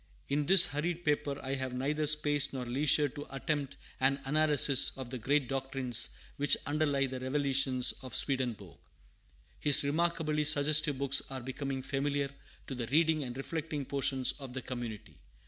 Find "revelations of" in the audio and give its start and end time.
7.19-8.15